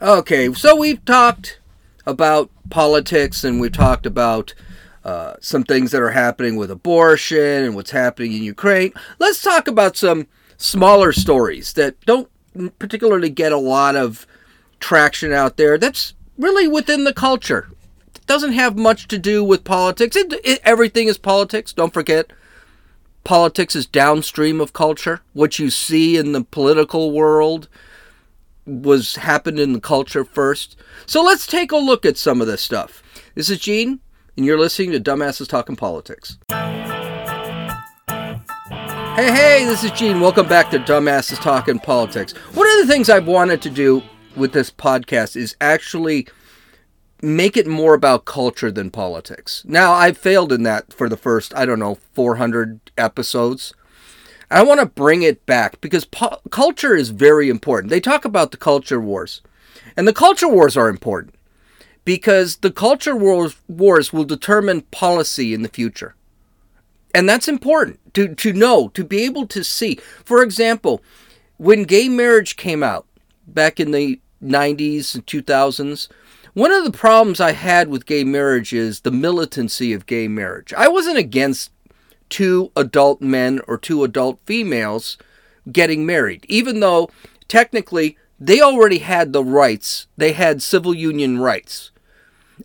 [0.00, 1.58] Okay, so we've talked
[2.06, 4.54] about politics and we've talked about
[5.04, 8.92] uh, some things that are happening with abortion and what's happening in Ukraine.
[9.18, 12.30] Let's talk about some smaller stories that don't
[12.78, 14.24] particularly get a lot of
[14.78, 15.76] traction out there.
[15.76, 17.68] That's really within the culture.
[18.14, 20.14] It doesn't have much to do with politics.
[20.14, 21.72] It, it, everything is politics.
[21.72, 22.32] Don't forget,
[23.24, 25.22] politics is downstream of culture.
[25.32, 27.68] What you see in the political world
[28.68, 30.76] was happened in the culture first.
[31.06, 33.02] So let's take a look at some of this stuff.
[33.34, 34.00] This is Gene,
[34.36, 36.38] and you're listening to Dumbasses Talking Politics.
[39.16, 40.20] Hey, hey, this is Gene.
[40.20, 42.32] Welcome back to Dumbasses Talking Politics.
[42.54, 44.02] One of the things I've wanted to do
[44.36, 46.28] with this podcast is actually
[47.20, 49.64] make it more about culture than politics.
[49.66, 53.74] Now, I've failed in that for the first, I don't know, 400 episodes.
[54.50, 57.90] I want to bring it back because po- culture is very important.
[57.90, 59.42] They talk about the culture wars,
[59.96, 61.34] and the culture wars are important
[62.04, 66.14] because the culture wars, wars will determine policy in the future.
[67.14, 69.96] And that's important to, to know, to be able to see.
[70.24, 71.02] For example,
[71.58, 73.06] when gay marriage came out
[73.46, 76.08] back in the 90s and 2000s,
[76.54, 80.72] one of the problems I had with gay marriage is the militancy of gay marriage.
[80.74, 81.70] I wasn't against
[82.28, 85.16] two adult men or two adult females
[85.70, 87.10] getting married, even though
[87.48, 91.90] technically they already had the rights, they had civil union rights.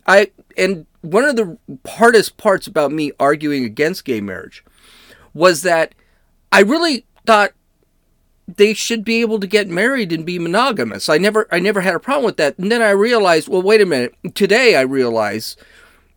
[0.06, 4.64] I and one of the hardest parts about me arguing against gay marriage
[5.32, 5.94] was that
[6.52, 7.52] I really thought
[8.46, 11.08] they should be able to get married and be monogamous.
[11.08, 12.58] I never I never had a problem with that.
[12.58, 14.14] And then I realized, well, wait a minute.
[14.34, 15.56] Today I realize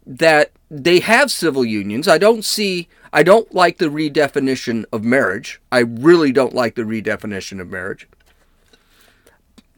[0.06, 2.08] that they have civil unions.
[2.08, 2.88] I don't see
[3.18, 5.60] I don't like the redefinition of marriage.
[5.72, 8.08] I really don't like the redefinition of marriage.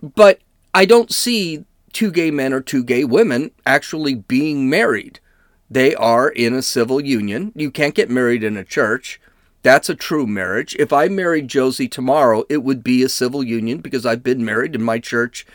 [0.04, 0.42] But
[0.73, 5.22] I don't see two gay men or two gay women actually being married.
[5.70, 7.54] They are in a civil union.
[7.56, 9.22] You can't get married in a church.
[9.64, 10.76] That's a true marriage.
[10.78, 14.76] If I married Josie tomorrow, it would be a civil union because I've been married
[14.76, 15.48] and my church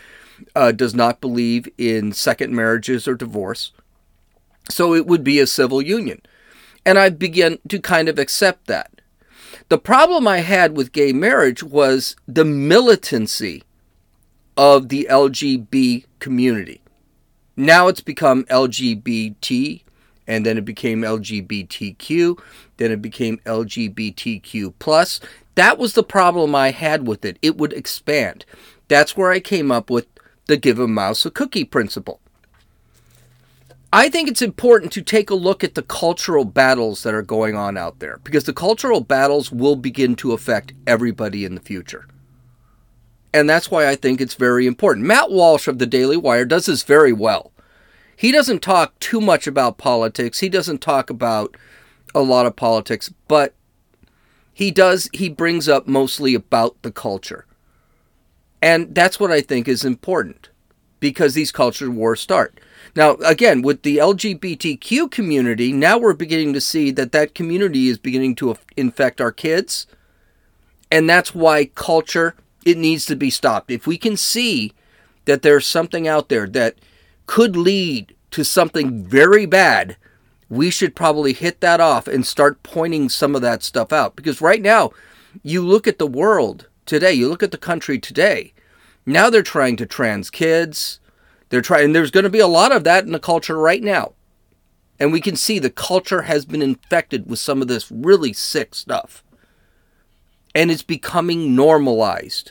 [0.56, 3.72] uh, does not believe in second marriages or divorce.
[4.70, 6.22] So it would be a civil union.
[6.86, 9.00] And I began to kind of accept that.
[9.68, 13.62] The problem I had with gay marriage was the militancy
[14.56, 16.80] of the LGBT community.
[17.56, 19.82] Now it's become LGBT,
[20.26, 22.38] and then it became LGBTQ,
[22.76, 25.20] then it became LGBTQ plus.
[25.54, 27.38] That was the problem I had with it.
[27.40, 28.44] It would expand.
[28.88, 30.06] That's where I came up with
[30.46, 32.20] the give a mouse a cookie principle.
[33.94, 37.54] I think it's important to take a look at the cultural battles that are going
[37.54, 42.08] on out there because the cultural battles will begin to affect everybody in the future.
[43.32, 45.06] And that's why I think it's very important.
[45.06, 47.52] Matt Walsh of the Daily Wire does this very well.
[48.16, 50.40] He doesn't talk too much about politics.
[50.40, 51.56] He doesn't talk about
[52.16, 53.54] a lot of politics, but
[54.52, 57.46] he does he brings up mostly about the culture.
[58.60, 60.48] And that's what I think is important
[60.98, 62.58] because these culture wars start.
[62.96, 67.98] Now, again, with the LGBTQ community, now we're beginning to see that that community is
[67.98, 69.86] beginning to infect our kids.
[70.90, 72.34] And that's why culture
[72.64, 73.70] it needs to be stopped.
[73.70, 74.72] If we can see
[75.24, 76.76] that there's something out there that
[77.26, 79.96] could lead to something very bad,
[80.48, 84.16] we should probably hit that off and start pointing some of that stuff out.
[84.16, 84.90] Because right now,
[85.42, 88.52] you look at the world today, you look at the country today,
[89.06, 91.00] now they're trying to trans kids.
[91.54, 93.80] They're trying, and there's going to be a lot of that in the culture right
[93.80, 94.14] now.
[94.98, 98.74] And we can see the culture has been infected with some of this really sick
[98.74, 99.22] stuff.
[100.52, 102.50] And it's becoming normalized.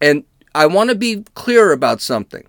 [0.00, 0.24] And
[0.54, 2.46] I want to be clear about something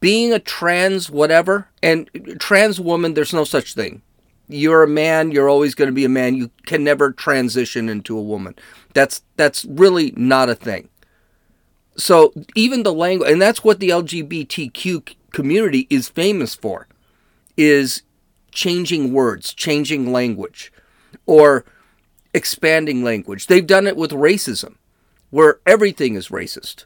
[0.00, 2.08] being a trans whatever and
[2.40, 4.00] trans woman there's no such thing
[4.48, 8.16] you're a man you're always going to be a man you can never transition into
[8.16, 8.54] a woman
[8.94, 10.88] that's that's really not a thing
[12.00, 16.86] so even the language and that's what the lgbtq community is famous for
[17.56, 18.02] is
[18.50, 20.72] changing words changing language
[21.26, 21.64] or
[22.34, 24.76] expanding language they've done it with racism
[25.30, 26.84] where everything is racist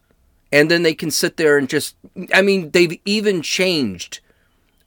[0.55, 1.97] and then they can sit there and just
[2.33, 4.21] I mean they've even changed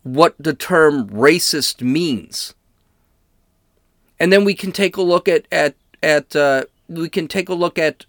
[0.03, 2.53] what the term racist means.
[4.19, 7.53] And then we can take a look at at at uh, we can take a
[7.53, 8.05] look at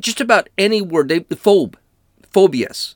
[0.00, 1.74] just about any word they phobe
[2.32, 2.94] phobias.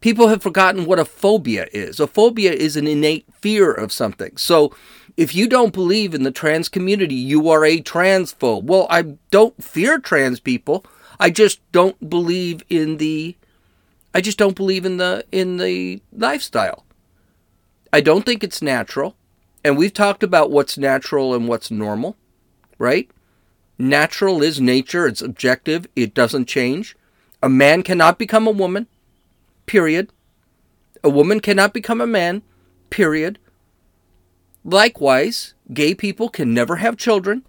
[0.00, 2.00] People have forgotten what a phobia is.
[2.00, 4.36] A phobia is an innate fear of something.
[4.38, 4.74] So
[5.16, 8.64] if you don't believe in the trans community, you are a transphobe.
[8.64, 10.84] Well, I don't fear trans people.
[11.18, 13.36] I just don't believe in the
[14.14, 16.84] I just don't believe in the in the lifestyle.
[17.92, 19.16] I don't think it's natural.
[19.62, 22.16] And we've talked about what's natural and what's normal,
[22.78, 23.10] right?
[23.80, 26.94] Natural is nature, it's objective, it doesn't change.
[27.42, 28.86] A man cannot become a woman,
[29.64, 30.12] period.
[31.02, 32.42] A woman cannot become a man,
[32.90, 33.38] period.
[34.64, 37.46] Likewise, gay people can never have children.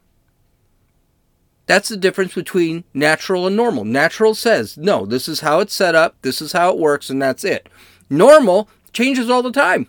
[1.65, 3.83] That's the difference between natural and normal.
[3.83, 7.21] Natural says, no, this is how it's set up, this is how it works, and
[7.21, 7.67] that's it.
[8.09, 9.87] Normal changes all the time.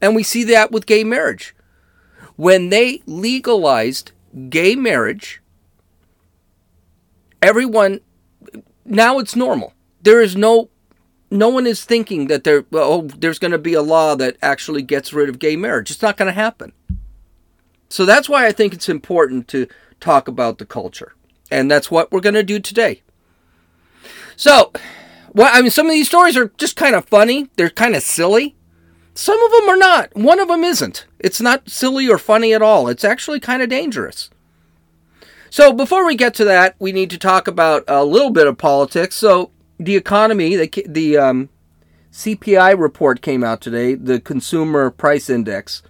[0.00, 1.56] And we see that with gay marriage.
[2.36, 4.12] When they legalized
[4.48, 5.42] gay marriage,
[7.40, 8.00] everyone
[8.84, 9.74] now it's normal.
[10.02, 10.68] There is no
[11.30, 14.82] no one is thinking that there oh there's going to be a law that actually
[14.82, 15.90] gets rid of gay marriage.
[15.90, 16.72] It's not going to happen.
[17.88, 19.66] So that's why I think it's important to
[20.00, 21.14] talk about the culture.
[21.50, 23.02] And that's what we're going to do today.
[24.34, 24.72] So,
[25.34, 27.50] well, I mean, some of these stories are just kind of funny.
[27.56, 28.56] They're kind of silly.
[29.14, 30.14] Some of them are not.
[30.16, 31.06] One of them isn't.
[31.18, 32.88] It's not silly or funny at all.
[32.88, 34.30] It's actually kind of dangerous.
[35.50, 38.56] So, before we get to that, we need to talk about a little bit of
[38.56, 39.16] politics.
[39.16, 41.50] So, the economy, the, the um,
[42.10, 45.82] CPI report came out today, the Consumer Price Index,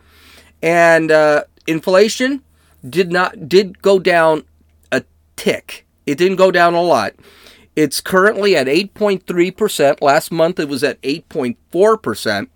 [0.60, 2.42] and uh, inflation
[2.88, 4.44] did not did go down
[4.90, 5.04] a
[5.36, 5.86] tick.
[6.06, 7.14] It didn't go down a lot.
[7.74, 10.02] It's currently at 8.3%.
[10.02, 12.48] Last month it was at 8.4%.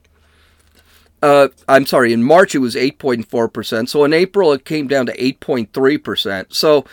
[1.27, 3.89] Uh, I'm sorry, in March it was 8.4%.
[3.89, 6.55] So in April it came down to 8.3%.
[6.55, 6.85] So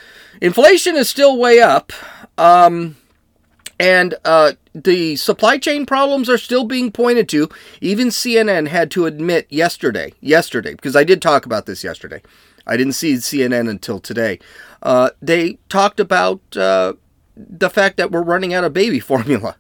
[0.41, 1.93] inflation is still way up.
[2.35, 2.95] Um,
[3.79, 7.47] and uh, the supply chain problems are still being pointed to.
[7.79, 12.23] Even CNN had to admit yesterday, yesterday, because I did talk about this yesterday.
[12.65, 14.39] I didn't see CNN until today.
[14.81, 16.93] Uh, they talked about uh,
[17.37, 19.57] the fact that we're running out of baby formula.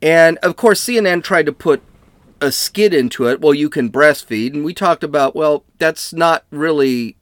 [0.00, 1.82] And of course, CNN tried to put
[2.40, 3.40] a skid into it.
[3.40, 4.54] Well, you can breastfeed.
[4.54, 7.16] And we talked about, well, that's not really,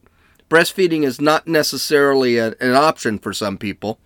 [0.49, 3.99] breastfeeding is not necessarily a, an option for some people.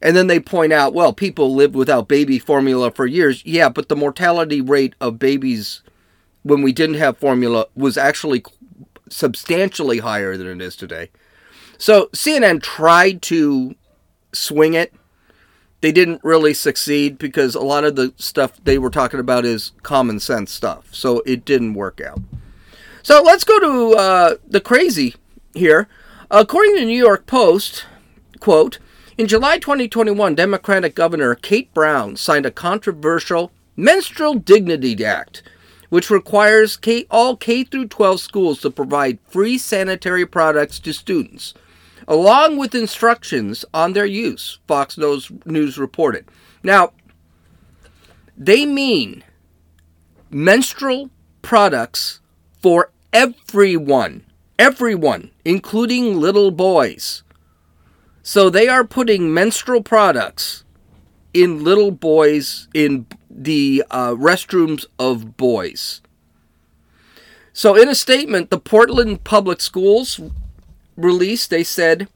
[0.00, 3.44] And then they point out, well, people lived without baby formula for years.
[3.46, 5.82] Yeah, but the mortality rate of babies
[6.42, 8.42] when we didn't have formula was actually
[9.08, 11.10] substantially higher than it is today.
[11.78, 13.74] So CNN tried to
[14.32, 14.92] swing it.
[15.82, 19.72] They didn't really succeed because a lot of the stuff they were talking about is
[19.82, 20.94] common sense stuff.
[20.94, 22.20] So it didn't work out.
[23.02, 25.16] So let's go to uh, the crazy
[25.52, 25.88] here.
[26.30, 27.84] According to the New York Post,
[28.40, 28.78] quote,
[29.18, 35.42] in July 2021, Democratic Governor Kate Brown signed a controversial Menstrual Dignity Act
[35.92, 41.52] which requires K, all K through 12 schools to provide free sanitary products to students,
[42.08, 46.26] along with instructions on their use, Fox News reported.
[46.62, 46.92] Now,
[48.36, 49.24] they mean
[50.30, 51.10] menstrual
[51.42, 52.20] products
[52.60, 54.24] for everyone,
[54.58, 57.22] everyone, including little boys.
[58.22, 60.64] So they are putting menstrual products
[61.34, 66.00] in little boys in the uh, restrooms of boys.
[67.54, 70.20] So, in a statement, the Portland Public Schools
[70.96, 72.08] released, they said,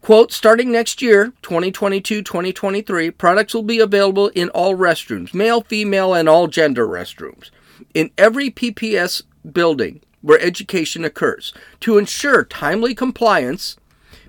[0.00, 6.14] quote, starting next year, 2022 2023, products will be available in all restrooms, male, female,
[6.14, 7.50] and all gender restrooms,
[7.94, 9.22] in every PPS
[9.52, 11.52] building where education occurs.
[11.80, 13.76] To ensure timely compliance,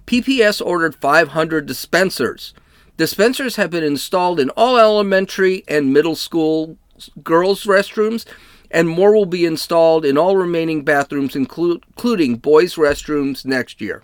[0.07, 2.53] PPS ordered 500 dispensers
[2.95, 6.77] Dispensers have been installed in all elementary and middle school
[7.23, 8.25] girls' restrooms,
[8.73, 14.03] and more will be installed in all remaining bathrooms, including boys' restrooms, next year.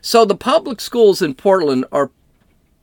[0.00, 2.10] So the public schools in Portland are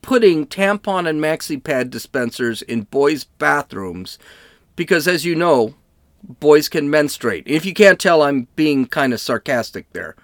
[0.04, 4.20] putting tampon and maxi pad dispensers in boys' bathrooms
[4.76, 5.74] because, as you know,
[6.24, 7.44] boys can menstruate.
[7.48, 10.16] If you can't tell, I'm being kind of sarcastic there.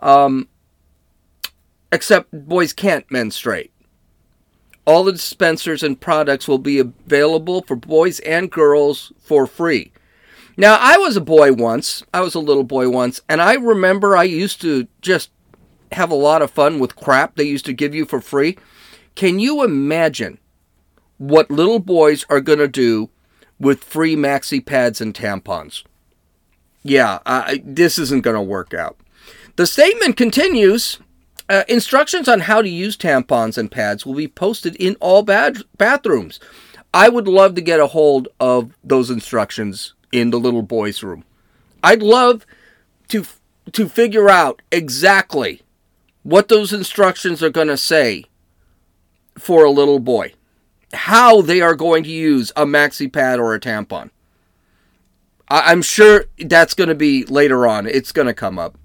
[0.00, 0.48] Um,
[1.90, 3.72] except boys can't menstruate.
[4.86, 9.92] All the dispensers and products will be available for boys and girls for free.
[10.56, 12.02] Now, I was a boy once.
[12.14, 15.30] I was a little boy once, and I remember I used to just
[15.92, 18.56] have a lot of fun with crap they used to give you for free.
[19.14, 20.38] Can you imagine
[21.18, 23.10] what little boys are going to do
[23.58, 25.82] with free maxi pads and tampons?
[26.82, 28.98] Yeah, I, this isn't going to work out.
[29.56, 31.00] The statement continues
[31.48, 35.62] uh, instructions on how to use tampons and pads will be posted in all bad-
[35.78, 36.40] bathrooms.
[36.92, 41.24] I would love to get a hold of those instructions in the little boys' room.
[41.82, 42.46] I'd love
[43.08, 43.24] to
[43.72, 45.60] to figure out exactly
[46.22, 48.24] what those instructions are going to say
[49.38, 50.32] for a little boy.
[50.92, 54.08] how they are going to use a maxi pad or a tampon.
[55.48, 57.86] I- I'm sure that's going to be later on.
[57.86, 58.78] It's going to come up.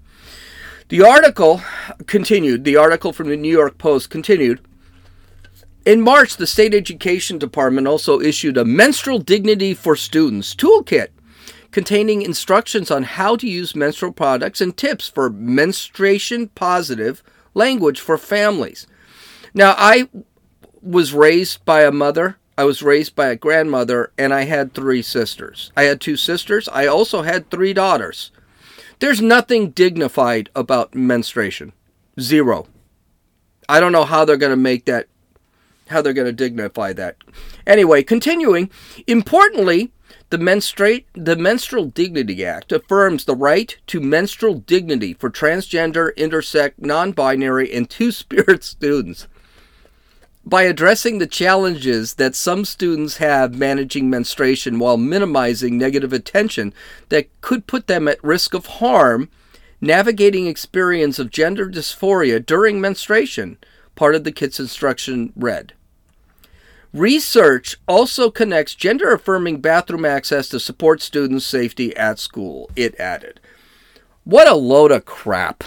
[0.92, 1.62] The article
[2.06, 2.64] continued.
[2.64, 4.60] The article from the New York Post continued.
[5.86, 11.08] In March, the state education department also issued a menstrual dignity for students toolkit
[11.70, 17.22] containing instructions on how to use menstrual products and tips for menstruation positive
[17.54, 18.86] language for families.
[19.54, 20.10] Now, I
[20.82, 25.00] was raised by a mother, I was raised by a grandmother, and I had three
[25.00, 25.72] sisters.
[25.74, 28.30] I had two sisters, I also had three daughters.
[29.02, 31.72] There's nothing dignified about menstruation.
[32.20, 32.68] Zero.
[33.68, 35.08] I don't know how they're going to make that
[35.88, 37.16] how they're going to dignify that.
[37.66, 38.70] Anyway, continuing,
[39.08, 39.90] importantly,
[40.30, 46.74] the, menstruate, the Menstrual Dignity Act affirms the right to menstrual dignity for transgender, intersex,
[46.78, 49.26] non binary, and two spirit students.
[50.44, 56.74] By addressing the challenges that some students have managing menstruation while minimizing negative attention
[57.10, 59.28] that could put them at risk of harm,
[59.80, 63.56] navigating experience of gender dysphoria during menstruation,
[63.94, 65.74] part of the KITS instruction read.
[66.92, 73.40] Research also connects gender affirming bathroom access to support students' safety at school, it added.
[74.24, 75.64] What a load of crap.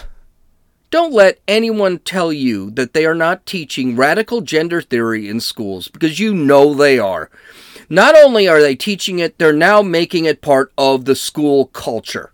[0.90, 5.88] Don't let anyone tell you that they are not teaching radical gender theory in schools
[5.88, 7.30] because you know they are.
[7.88, 12.32] Not only are they teaching it, they're now making it part of the school culture.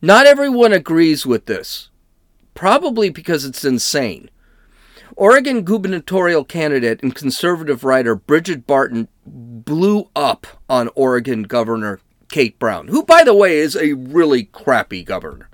[0.00, 1.90] Not everyone agrees with this,
[2.54, 4.30] probably because it's insane.
[5.16, 11.98] Oregon gubernatorial candidate and conservative writer Bridget Barton blew up on Oregon Governor
[12.30, 15.48] Kate Brown, who, by the way, is a really crappy governor.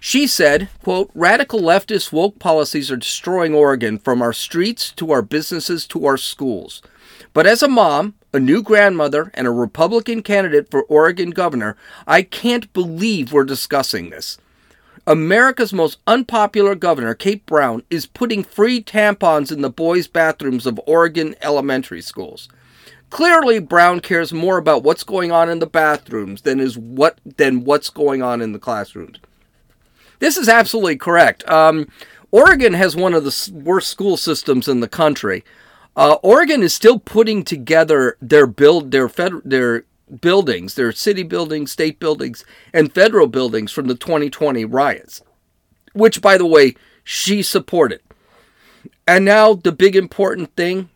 [0.00, 5.22] She said, quote, radical leftist woke policies are destroying Oregon from our streets to our
[5.22, 6.82] businesses to our schools.
[7.32, 11.76] But as a mom, a new grandmother, and a Republican candidate for Oregon governor,
[12.06, 14.38] I can't believe we're discussing this.
[15.06, 20.80] America's most unpopular governor, Kate Brown, is putting free tampons in the boys' bathrooms of
[20.86, 22.48] Oregon elementary schools.
[23.08, 27.64] Clearly, Brown cares more about what's going on in the bathrooms than is what than
[27.64, 29.18] what's going on in the classrooms.
[30.18, 31.48] This is absolutely correct.
[31.48, 31.88] Um,
[32.30, 35.44] Oregon has one of the worst school systems in the country.
[35.96, 39.84] Uh, Oregon is still putting together their build their fed, their
[40.20, 45.22] buildings, their city buildings, state buildings, and federal buildings from the 2020 riots,
[45.92, 48.00] which, by the way, she supported.
[49.06, 50.90] And now the big important thing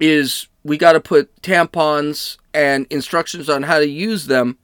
[0.00, 4.58] is we got to put tampons and instructions on how to use them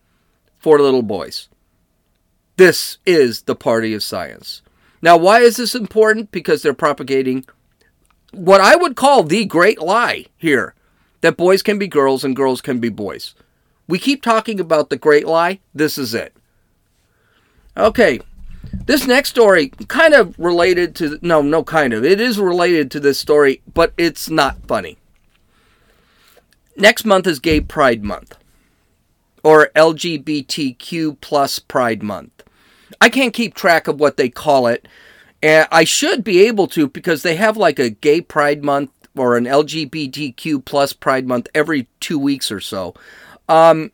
[0.58, 1.48] for little boys.
[2.56, 4.62] This is the party of science.
[5.00, 6.30] Now, why is this important?
[6.30, 7.44] Because they're propagating
[8.32, 10.74] what I would call the great lie here
[11.20, 13.34] that boys can be girls and girls can be boys.
[13.88, 15.60] We keep talking about the great lie.
[15.74, 16.34] This is it.
[17.76, 18.20] Okay.
[18.86, 22.04] This next story kind of related to no, no kind of.
[22.04, 24.98] It is related to this story, but it's not funny.
[26.76, 28.36] Next month is Gay Pride Month
[29.44, 32.41] or LGBTQ plus Pride Month.
[33.02, 34.86] I can't keep track of what they call it.
[35.42, 39.36] And I should be able to because they have like a Gay Pride Month or
[39.36, 42.94] an LGBTQ plus Pride Month every two weeks or so.
[43.48, 43.90] Um,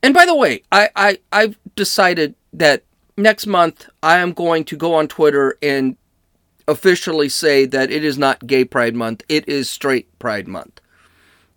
[0.00, 2.84] and by the way, I, I I've decided that
[3.16, 5.96] next month I am going to go on Twitter and
[6.68, 10.80] officially say that it is not Gay Pride Month; it is Straight Pride Month.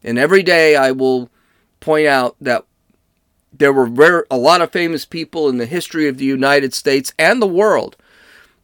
[0.04, 1.30] And every day I will
[1.82, 2.66] point out that
[3.58, 7.42] there were a lot of famous people in the history of the United States and
[7.42, 7.96] the world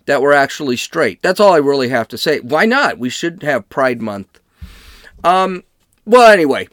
[0.06, 1.22] that were actually straight.
[1.22, 2.40] That's all I really have to say.
[2.40, 2.98] Why not?
[2.98, 4.40] We should have Pride Month.
[5.24, 5.64] Um,
[6.06, 6.68] well, anyway,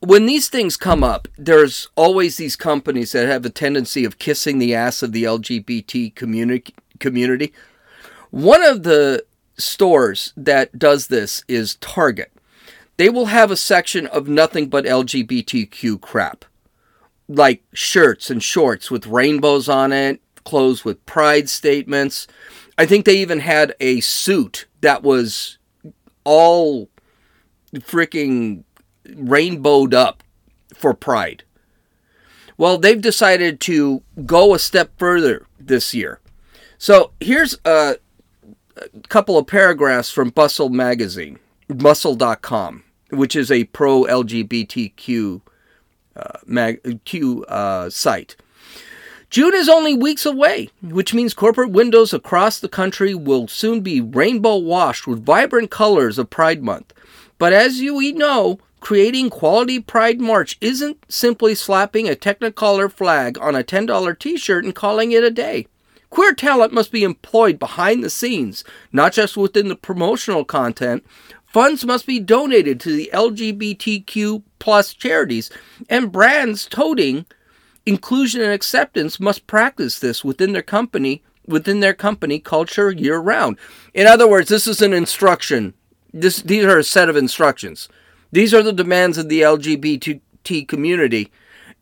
[0.00, 4.58] when these things come up, there's always these companies that have a tendency of kissing
[4.58, 6.74] the ass of the LGBT community.
[7.00, 7.52] community.
[8.30, 9.24] One of the
[9.56, 12.32] stores that does this is Target.
[12.96, 16.44] They will have a section of nothing but LGBTQ crap,
[17.28, 22.26] like shirts and shorts with rainbows on it, clothes with pride statements.
[22.78, 25.58] I think they even had a suit that was
[26.24, 26.88] all
[27.74, 28.64] freaking
[29.14, 30.22] rainbowed up
[30.74, 31.44] for Pride.
[32.56, 36.20] Well, they've decided to go a step further this year.
[36.76, 37.96] So here's a,
[38.76, 45.40] a couple of paragraphs from Bustle magazine, bustle.com, which is a pro LGBTQ
[46.18, 48.36] uh, mag, Q, uh, site.
[49.30, 54.00] June is only weeks away, which means corporate windows across the country will soon be
[54.00, 56.94] rainbow washed with vibrant colors of Pride Month.
[57.36, 63.38] But as you we know, creating quality Pride March isn't simply slapping a Technicolor flag
[63.38, 65.66] on a $10 t shirt and calling it a day.
[66.08, 71.04] Queer talent must be employed behind the scenes, not just within the promotional content.
[71.44, 75.50] Funds must be donated to the LGBTQ plus charities,
[75.88, 77.26] and brands toting
[77.86, 83.58] inclusion and acceptance must practice this within their company within their company culture year round.
[83.94, 85.74] In other words, this is an instruction.
[86.12, 87.88] This, these are a set of instructions.
[88.30, 91.32] These are the demands of the LGBT community.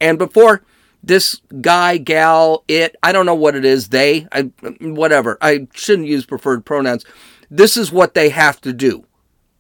[0.01, 0.63] And before
[1.03, 4.43] this guy, gal, it, I don't know what it is, they, I,
[4.81, 7.05] whatever, I shouldn't use preferred pronouns.
[7.51, 9.05] This is what they have to do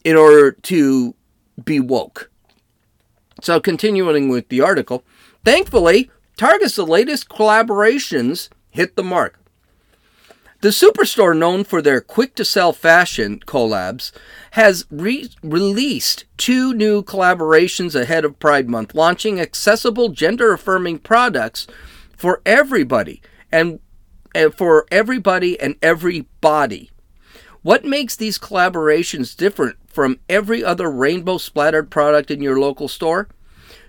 [0.04, 1.14] in order to
[1.64, 2.30] be woke.
[3.42, 5.04] So, continuing with the article,
[5.44, 9.38] thankfully, Target's latest collaborations hit the mark.
[10.60, 14.10] The superstore, known for their quick to sell fashion collabs,
[14.52, 21.66] has re- released two new collaborations ahead of Pride Month, launching accessible gender affirming products
[22.16, 23.20] for everybody
[23.52, 23.80] and,
[24.34, 26.90] and for everybody and every body.
[27.66, 33.26] What makes these collaborations different from every other rainbow splattered product in your local store?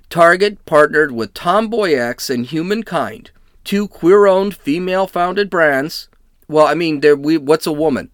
[0.10, 3.30] Target partnered with Tomboy X and Humankind,
[3.64, 6.10] two queer-owned, female-founded brands.
[6.48, 8.10] Well, I mean, we, what's a woman?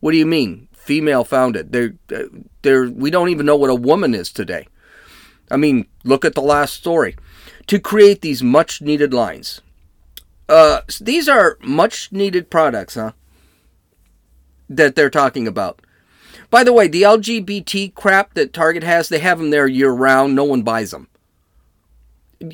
[0.00, 1.70] What do you mean, female-founded?
[1.70, 1.96] They're,
[2.62, 4.68] they're, we don't even know what a woman is today.
[5.50, 7.14] I mean, look at the last story.
[7.66, 9.60] To create these much-needed lines.
[10.48, 13.12] Uh, these are much-needed products, huh?
[14.68, 15.80] That they're talking about.
[16.50, 20.34] By the way, the LGBT crap that Target has, they have them there year round.
[20.34, 21.08] No one buys them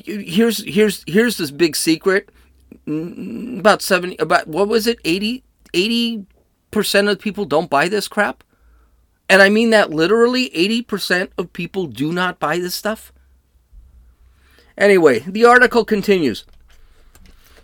[0.05, 2.29] here's here's here's this big secret.
[2.87, 4.99] About 70 about what was it?
[5.05, 8.43] 80 80% of people don't buy this crap.
[9.29, 13.13] And I mean that literally 80% of people do not buy this stuff.
[14.77, 16.45] Anyway, the article continues.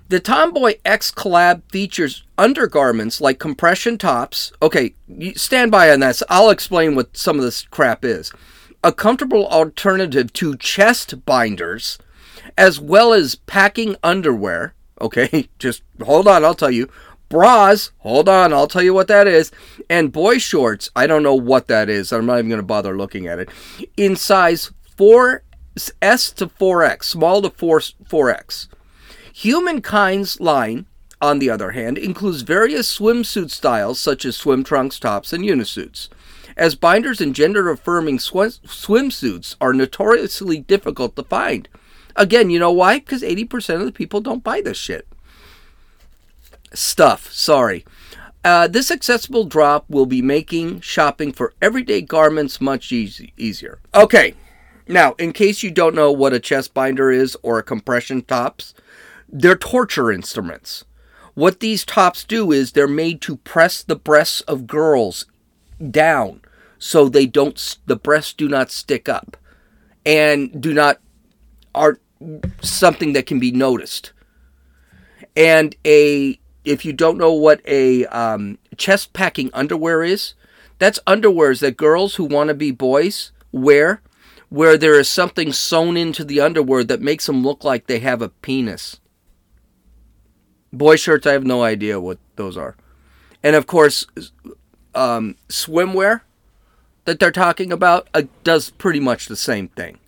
[0.10, 4.54] The Tomboy X collab features undergarments like compression tops.
[4.62, 4.96] Okay,
[5.36, 6.22] stand by on that.
[6.30, 8.32] I'll explain what some of this crap is.
[8.86, 11.98] A comfortable alternative to chest binders
[12.58, 14.76] as well as packing underwear.
[15.02, 16.90] Okay, just hold on, I'll tell you.
[17.28, 19.52] Bras, hold on, I'll tell you what that is.
[19.90, 22.14] And boy shorts, I don't know what that is.
[22.14, 23.50] I'm not even going to bother looking at it.
[23.98, 25.44] In size 4
[26.02, 28.70] S to 4X, small to 4 4X.
[29.44, 30.88] Humankind's line,
[31.22, 36.10] on the other hand, includes various swimsuit styles such as swim trunks, tops, and unisuits.
[36.56, 41.70] As binders and gender affirming sw- swimsuits are notoriously difficult to find.
[42.16, 42.98] Again, you know why?
[42.98, 45.08] Because 80% of the people don't buy this shit.
[46.74, 47.86] Stuff, sorry.
[48.44, 53.78] Uh, this accessible drop will be making shopping for everyday garments much easy, easier.
[53.94, 54.34] Okay,
[54.88, 58.74] now, in case you don't know what a chest binder is or a compression tops,
[59.30, 60.86] they're torture instruments.
[61.34, 65.26] What these tops do is they're made to press the breasts of girls
[65.92, 66.42] down
[66.80, 69.38] so they don't the breasts do not stick up
[70.06, 71.00] and do not
[71.76, 72.00] are
[72.62, 74.14] something that can be noticed.
[75.36, 80.34] And a if you don't know what a um, chest packing underwear is,
[80.80, 84.02] that's underwears that girls who want to be boys wear,
[84.50, 88.22] where there is something sewn into the underwear that makes them look like they have
[88.22, 89.00] a penis.
[90.74, 92.76] Boy shirts, I have no idea what those are.
[93.44, 94.06] And of course,
[94.94, 96.22] um, swimwear
[97.06, 100.00] that they're talking about uh, does pretty much the same thing.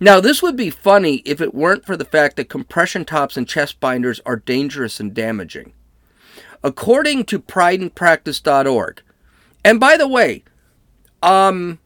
[0.00, 3.48] Now, this would be funny if it weren't for the fact that compression tops and
[3.48, 5.72] chest binders are dangerous and damaging.
[6.62, 9.02] According to prideandpractice.org,
[9.64, 10.44] and by the way,
[11.22, 11.80] um,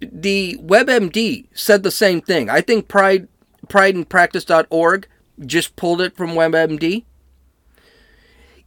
[0.00, 2.48] the WebMD said the same thing.
[2.48, 3.28] I think Pride,
[3.66, 5.08] prideandpractice.org
[5.44, 7.04] just pulled it from WebMD.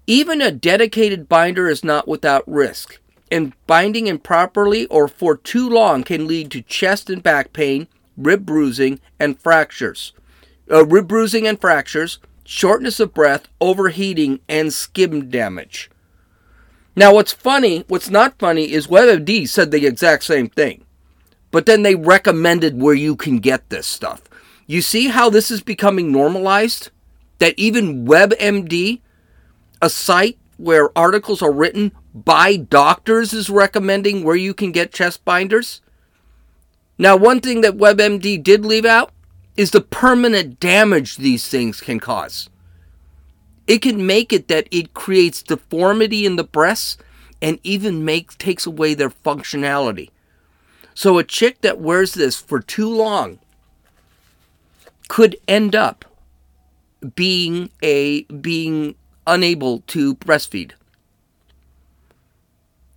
[0.06, 3.00] Even a dedicated binder is not without risk
[3.32, 8.46] and binding improperly or for too long can lead to chest and back pain, rib
[8.46, 10.14] bruising, and fractures.
[10.72, 15.90] Uh, rib bruising and fractures, shortness of breath, overheating, and skin damage.
[16.96, 20.84] Now, what's funny, what's not funny, is WebMD said the exact same thing.
[21.52, 24.24] But then they recommended where you can get this stuff.
[24.68, 26.92] You see how this is becoming normalized?
[27.40, 29.00] That even WebMD,
[29.82, 35.24] a site where articles are written by doctors is recommending where you can get chest
[35.24, 35.82] binders.
[36.98, 39.12] Now, one thing that WebMD did leave out
[39.56, 42.50] is the permanent damage these things can cause.
[43.68, 46.98] It can make it that it creates deformity in the breasts
[47.42, 50.10] and even makes takes away their functionality.
[50.94, 53.40] So a chick that wears this for too long
[55.08, 56.06] could end up
[57.16, 60.72] being a being unable to breastfeed.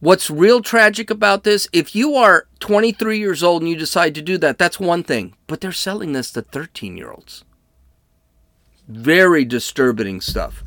[0.00, 4.22] What's real tragic about this, if you are 23 years old and you decide to
[4.22, 5.34] do that, that's one thing.
[5.46, 7.44] But they're selling this to 13 year olds.
[8.88, 10.64] Very disturbing stuff.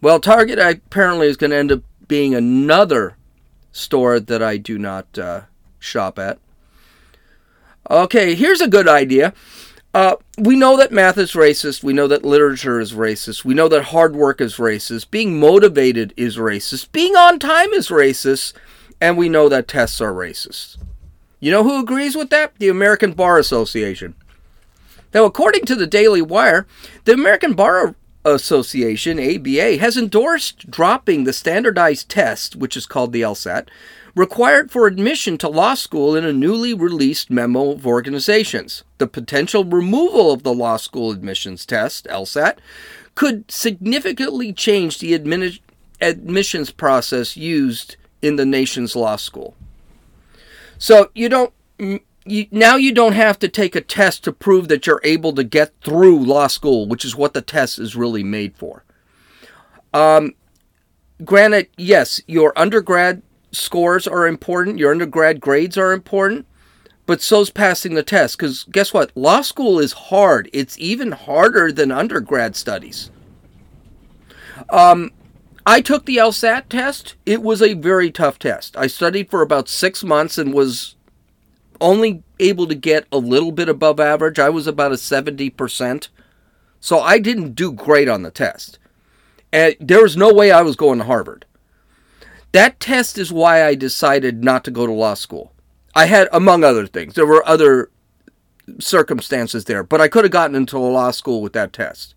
[0.00, 3.16] Well, Target apparently is going to end up being another
[3.72, 5.42] store that I do not uh,
[5.78, 6.38] shop at.
[7.90, 9.34] Okay, here's a good idea.
[9.92, 11.82] Uh, we know that math is racist.
[11.82, 13.44] We know that literature is racist.
[13.44, 15.10] We know that hard work is racist.
[15.10, 16.92] Being motivated is racist.
[16.92, 18.52] Being on time is racist.
[19.00, 20.76] And we know that tests are racist.
[21.40, 22.52] You know who agrees with that?
[22.58, 24.14] The American Bar Association.
[25.12, 26.66] Now, according to the Daily Wire,
[27.04, 33.22] the American Bar Association, ABA, has endorsed dropping the standardized test, which is called the
[33.22, 33.68] LSAT,
[34.14, 38.84] required for admission to law school in a newly released memo of organizations.
[38.98, 42.58] The potential removal of the law school admissions test, LSAT,
[43.14, 45.14] could significantly change the
[46.00, 49.54] admissions process used in the nation's law school.
[50.78, 54.86] So you don't you, now you don't have to take a test to prove that
[54.86, 58.56] you're able to get through law school, which is what the test is really made
[58.56, 58.84] for.
[59.92, 60.34] Um,
[61.24, 66.46] granted, yes, your undergrad scores are important, your undergrad grades are important,
[67.06, 68.38] but so's passing the test.
[68.38, 69.10] Because guess what?
[69.16, 70.48] Law school is hard.
[70.52, 73.10] It's even harder than undergrad studies.
[74.68, 75.10] Um,
[75.66, 77.16] I took the LSAT test.
[77.26, 78.76] It was a very tough test.
[78.76, 80.96] I studied for about six months and was
[81.80, 84.38] only able to get a little bit above average.
[84.38, 86.08] I was about a 70%.
[86.80, 88.78] So I didn't do great on the test.
[89.52, 91.44] And there was no way I was going to Harvard.
[92.52, 95.52] That test is why I decided not to go to law school.
[95.94, 97.90] I had, among other things, there were other
[98.78, 102.14] circumstances there, but I could have gotten into law school with that test.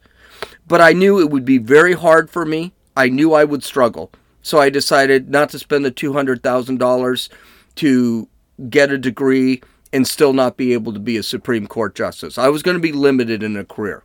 [0.67, 2.73] But I knew it would be very hard for me.
[2.95, 4.11] I knew I would struggle.
[4.41, 7.29] So I decided not to spend the $200,000
[7.75, 8.27] to
[8.69, 12.37] get a degree and still not be able to be a Supreme Court justice.
[12.37, 14.03] I was going to be limited in a career.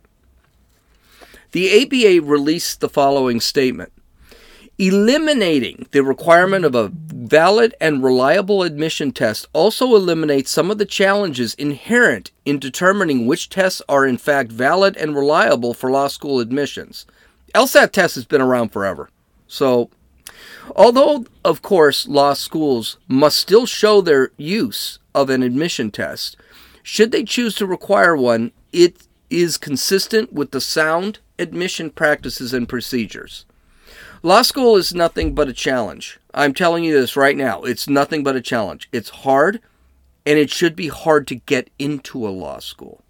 [1.51, 3.91] The ABA released the following statement
[4.81, 10.85] Eliminating the requirement of a valid and reliable admission test also eliminates some of the
[10.85, 16.39] challenges inherent in determining which tests are in fact valid and reliable for law school
[16.39, 17.05] admissions.
[17.53, 19.09] LSAT test has been around forever.
[19.49, 19.89] So,
[20.77, 26.37] although, of course, law schools must still show their use of an admission test,
[26.83, 28.95] should they choose to require one, it
[29.29, 33.43] is consistent with the sound admission practices and procedures.
[34.21, 36.19] Law school is nothing but a challenge.
[36.33, 37.61] I'm telling you this right now.
[37.61, 38.89] It's nothing but a challenge.
[38.91, 39.61] It's hard,
[40.25, 43.01] and it should be hard to get into a law school.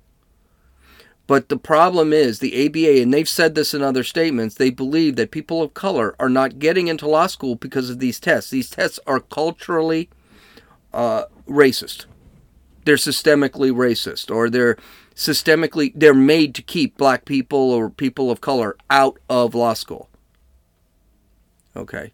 [1.26, 5.16] But the problem is the ABA, and they've said this in other statements, they believe
[5.16, 8.52] that people of color are not getting into law school because of these tests.
[8.52, 10.10] These tests are culturally
[10.94, 12.06] uh, racist.
[12.86, 14.78] They're systemically racist, or they're
[15.16, 20.09] systemically they're made to keep black people or people of color out of law school.
[21.76, 22.12] Okay.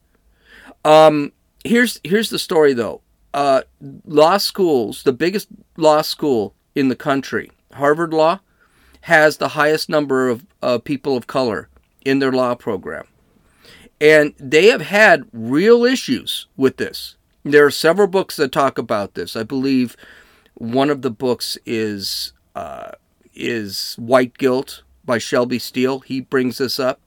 [0.83, 1.31] Um,
[1.63, 3.01] here's here's the story though.
[3.33, 3.63] Uh,
[4.05, 8.39] law schools, the biggest law school in the country, Harvard Law,
[9.01, 11.69] has the highest number of uh, people of color
[12.05, 13.05] in their law program,
[13.99, 17.17] and they have had real issues with this.
[17.43, 19.35] There are several books that talk about this.
[19.35, 19.97] I believe
[20.55, 22.91] one of the books is uh,
[23.33, 25.99] is White Guilt by Shelby Steele.
[25.99, 26.99] He brings this up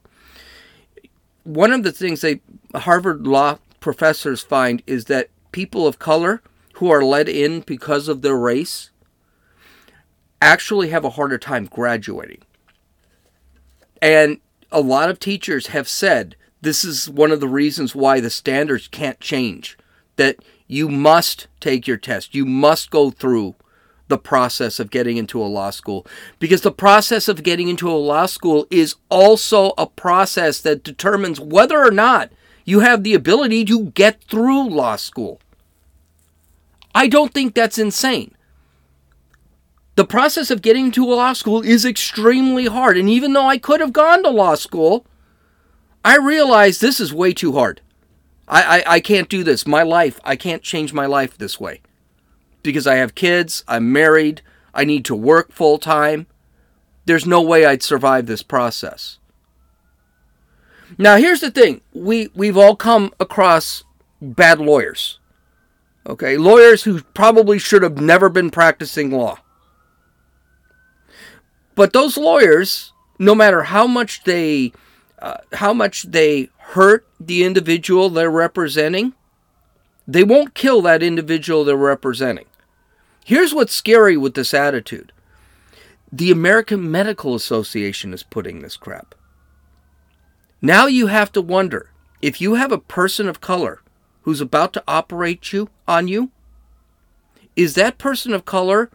[1.48, 2.42] one of the things they
[2.74, 6.42] Harvard law professors find is that people of color
[6.74, 8.90] who are let in because of their race
[10.42, 12.42] actually have a harder time graduating.
[14.02, 18.28] And a lot of teachers have said this is one of the reasons why the
[18.28, 19.78] standards can't change.
[20.16, 22.34] That you must take your test.
[22.34, 23.54] You must go through
[24.08, 26.06] the process of getting into a law school
[26.38, 31.38] because the process of getting into a law school is also a process that determines
[31.38, 32.32] whether or not
[32.64, 35.40] you have the ability to get through law school.
[36.94, 38.34] I don't think that's insane.
[39.94, 42.96] The process of getting to a law school is extremely hard.
[42.96, 45.04] And even though I could have gone to law school,
[46.04, 47.80] I realize this is way too hard.
[48.46, 49.66] I, I, I can't do this.
[49.66, 51.82] My life, I can't change my life this way
[52.62, 54.42] because I have kids, I'm married,
[54.74, 56.26] I need to work full time.
[57.06, 59.18] there's no way I'd survive this process.
[60.98, 63.82] Now, here's the thing we, we've all come across
[64.20, 65.18] bad lawyers.
[66.06, 69.38] Okay, lawyers who probably should have never been practicing law.
[71.74, 74.72] But those lawyers, no matter how much they
[75.20, 79.14] uh, how much they hurt the individual they're representing,
[80.08, 82.46] they won't kill that individual they're representing.
[83.26, 85.12] Here's what's scary with this attitude.
[86.10, 89.14] The American Medical Association is putting this crap.
[90.62, 91.90] Now you have to wonder
[92.22, 93.82] if you have a person of color
[94.22, 96.30] who's about to operate you on you,
[97.54, 98.90] is that person of color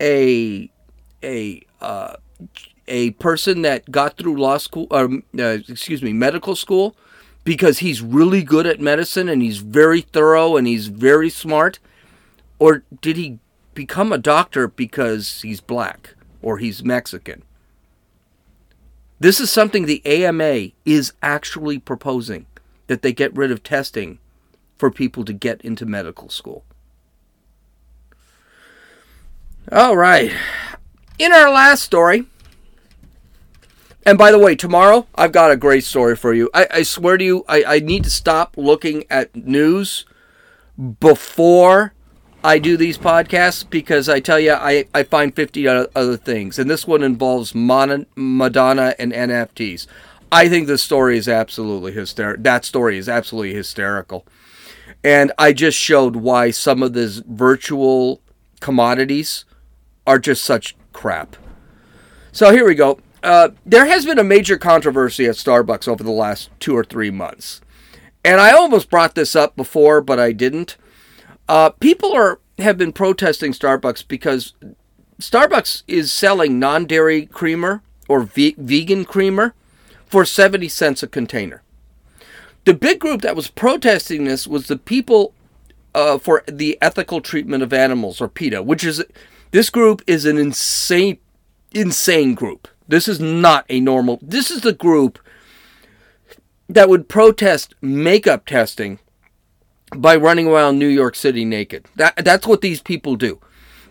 [0.00, 0.68] a
[1.22, 2.16] a uh,
[2.88, 6.96] a person that got through law school or uh, excuse me medical school
[7.46, 11.78] because he's really good at medicine and he's very thorough and he's very smart
[12.58, 13.38] or did he
[13.72, 17.42] become a doctor because he's black or he's Mexican
[19.18, 22.46] this is something the AMA is actually proposing
[22.86, 24.18] that they get rid of testing
[24.78, 26.64] for people to get into medical school.
[29.72, 30.32] All right.
[31.18, 32.26] In our last story,
[34.06, 36.48] and by the way, tomorrow I've got a great story for you.
[36.54, 40.06] I, I swear to you, I, I need to stop looking at news
[41.00, 41.92] before
[42.44, 46.58] I do these podcasts because I tell you, I, I find 50 other things.
[46.58, 49.88] And this one involves Madonna and NFTs.
[50.30, 52.42] I think this story is absolutely hysterical.
[52.44, 54.24] That story is absolutely hysterical.
[55.02, 58.20] And I just showed why some of these virtual
[58.60, 59.44] commodities
[60.06, 61.36] are just such crap.
[62.30, 63.00] So here we go.
[63.22, 67.10] Uh, there has been a major controversy at Starbucks over the last two or three
[67.10, 67.60] months.
[68.24, 70.76] And I almost brought this up before, but I didn't.
[71.48, 74.54] Uh, people are have been protesting Starbucks because
[75.20, 79.54] Starbucks is selling non-dairy creamer or ve- vegan creamer
[80.06, 81.62] for 70 cents a container.
[82.64, 85.34] The big group that was protesting this was the people
[85.94, 89.02] uh, for the ethical treatment of animals, or PETA, which is
[89.50, 91.18] this group is an insane,
[91.72, 92.68] insane group.
[92.88, 94.18] This is not a normal.
[94.22, 95.18] This is the group
[96.68, 98.98] that would protest makeup testing
[99.96, 101.86] by running around New York City naked.
[101.96, 103.40] That, that's what these people do.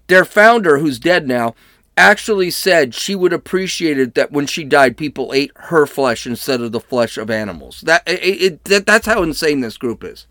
[0.07, 1.55] Their founder, who's dead now,
[1.97, 6.59] actually said she would appreciate it that when she died, people ate her flesh instead
[6.61, 7.81] of the flesh of animals.
[7.81, 10.27] That, it, it, that that's how insane this group is.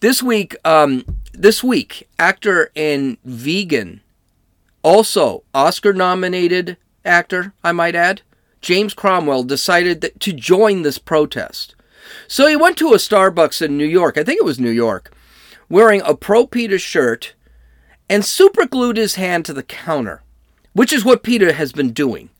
[0.00, 4.02] This week, um, this week, actor and vegan,
[4.82, 8.22] also Oscar-nominated actor, I might add,
[8.60, 11.74] James Cromwell decided that, to join this protest.
[12.26, 15.12] So he went to a Starbucks in New York, I think it was New York,
[15.68, 17.34] wearing a Pro PETA shirt
[18.08, 20.22] and superglued his hand to the counter,
[20.72, 22.30] which is what PETA has been doing.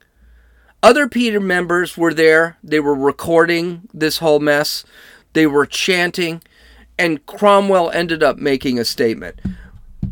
[0.83, 2.57] Other PETA members were there.
[2.63, 4.85] They were recording this whole mess.
[5.33, 6.43] They were chanting,
[6.99, 9.41] and Cromwell ended up making a statement.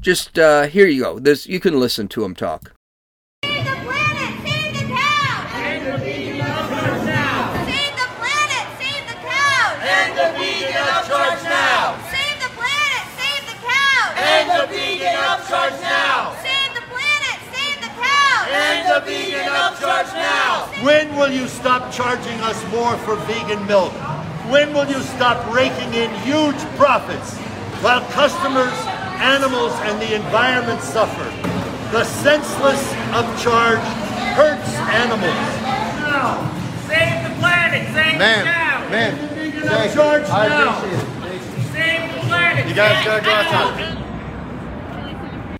[0.00, 1.18] Just uh, here you go.
[1.18, 2.75] This you can listen to him talk.
[19.86, 20.66] Vegan now!
[20.82, 23.92] When will you stop charging us more for vegan milk?
[24.50, 27.36] When will you stop raking in huge profits
[27.82, 28.74] while customers,
[29.22, 31.24] animals, and the environment suffer?
[31.92, 32.82] The senseless
[33.14, 33.82] upcharge
[34.34, 35.46] hurts animals.
[36.02, 36.52] No!
[36.88, 37.86] Save the planet!
[37.94, 38.90] Save man, the cows!
[38.90, 40.80] Man, Upcharge now!
[41.72, 42.68] Save the planet!
[42.68, 44.02] You guys gotta go outside.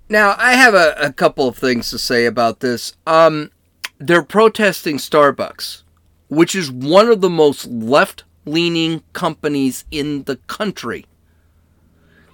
[0.08, 2.94] Now, I have a, a couple of things to say about this.
[3.06, 3.50] Um,
[3.98, 5.82] they're protesting Starbucks,
[6.28, 11.06] which is one of the most left leaning companies in the country.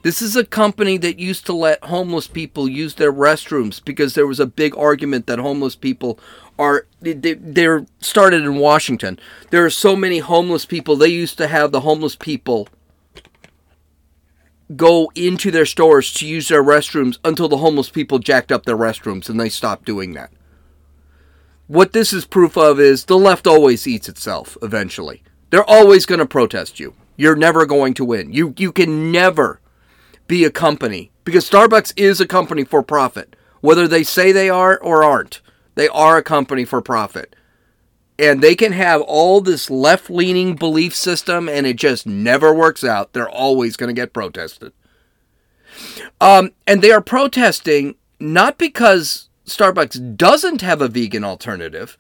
[0.02, 4.26] This is a company that used to let homeless people use their restrooms because there
[4.26, 6.18] was a big argument that homeless people
[6.58, 9.18] are they, they're started in Washington.
[9.50, 10.96] There are so many homeless people.
[10.96, 12.68] They used to have the homeless people
[14.74, 18.76] go into their stores to use their restrooms until the homeless people jacked up their
[18.76, 20.32] restrooms and they stopped doing that.
[21.72, 25.22] What this is proof of is the left always eats itself eventually.
[25.48, 26.92] They're always going to protest you.
[27.16, 28.30] You're never going to win.
[28.30, 29.58] You you can never
[30.26, 33.36] be a company because Starbucks is a company for profit.
[33.62, 35.40] Whether they say they are or aren't,
[35.74, 37.34] they are a company for profit
[38.18, 42.84] and they can have all this left leaning belief system and it just never works
[42.84, 43.14] out.
[43.14, 44.74] They're always going to get protested.
[46.20, 51.98] Um, and they are protesting not because Starbucks doesn't have a vegan alternative,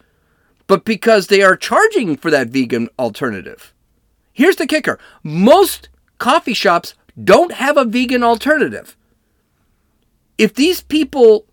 [0.66, 3.74] but because they are charging for that vegan alternative.
[4.32, 8.96] Here's the kicker most coffee shops don't have a vegan alternative.
[10.38, 11.46] If these people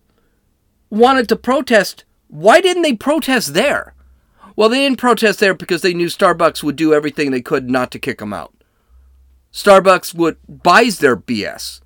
[0.90, 3.94] wanted to protest, why didn't they protest there?
[4.56, 7.92] Well, they didn't protest there because they knew Starbucks would do everything they could not
[7.92, 8.54] to kick them out.
[9.52, 11.82] Starbucks would buys their BS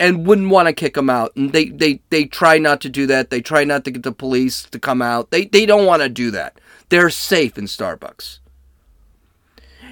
[0.00, 1.34] and wouldn't want to kick them out.
[1.36, 3.30] And they, they, they try not to do that.
[3.30, 5.30] They try not to get the police to come out.
[5.30, 6.60] They, they don't want to do that.
[6.88, 8.38] They're safe in Starbucks.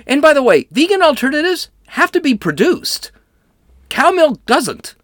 [0.06, 3.10] And by the way, vegan alternatives have to be produced.
[3.88, 4.94] Cow milk doesn't.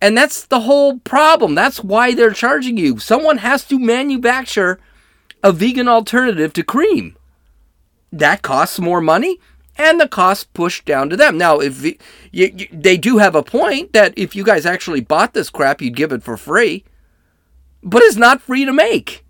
[0.00, 1.54] And that's the whole problem.
[1.54, 2.98] That's why they're charging you.
[2.98, 4.80] Someone has to manufacture
[5.42, 7.16] a vegan alternative to cream.
[8.12, 9.38] That costs more money
[9.76, 11.38] and the cost pushed down to them.
[11.38, 11.96] Now, if you,
[12.30, 15.96] you, they do have a point that if you guys actually bought this crap, you'd
[15.96, 16.84] give it for free,
[17.82, 19.24] but it's not free to make.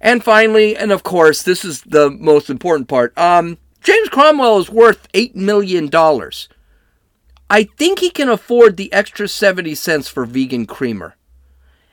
[0.00, 3.16] And finally, and of course, this is the most important part.
[3.18, 6.48] Um, James Cromwell is worth eight million dollars.
[7.48, 11.14] I think he can afford the extra 70 cents for vegan creamer.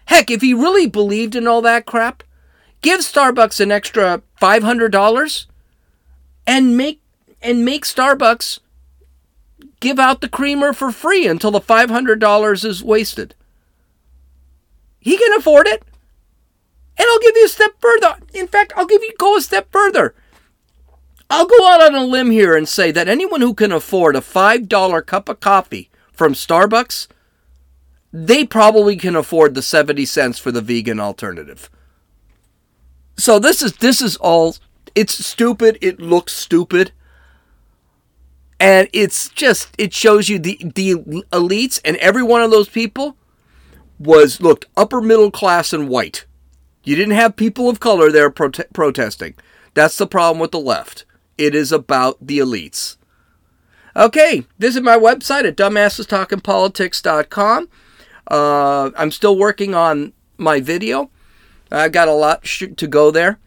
[0.06, 2.24] Heck, if he really believed in all that crap,
[2.82, 5.46] give Starbucks an extra $500
[6.45, 7.01] and make
[7.41, 8.60] and make Starbucks
[9.79, 13.36] give out the creamer for free until the $500 is wasted.
[14.99, 15.84] He can afford it.
[16.97, 18.15] And I'll give you a step further.
[18.34, 20.15] In fact, I'll give you go a step further.
[21.29, 24.21] I'll go out on a limb here and say that anyone who can afford a
[24.21, 27.08] $5 cup of coffee from Starbucks,
[28.13, 31.69] they probably can afford the 70 cents for the vegan alternative.
[33.17, 34.56] So this is this is all
[34.95, 35.77] it's stupid.
[35.82, 36.91] It looks stupid.
[38.60, 40.95] And it's just, it shows you the, the
[41.32, 43.17] elites and every one of those people
[43.99, 46.25] was, looked upper middle class and white.
[46.84, 49.34] You didn't have people of color there prote- protesting.
[49.73, 51.06] That's the problem with the left.
[51.38, 52.97] It is about the elites.
[53.95, 57.69] Okay, visit my website at dumbassestalkingpolitics.com.
[58.29, 61.12] Uh, I'm still working on my video.
[61.71, 63.39] I've got a lot to go there.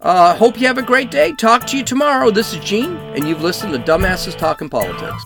[0.00, 1.32] Uh, hope you have a great day.
[1.32, 2.30] Talk to you tomorrow.
[2.30, 5.24] This is Gene, and you've listened to Dumbasses Talking Politics.